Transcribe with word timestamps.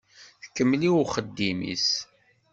Tkemmel 0.43 0.81
i 0.89 0.91
uxeddim-is. 1.03 1.89